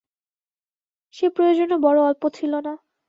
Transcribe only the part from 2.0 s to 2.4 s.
অল্প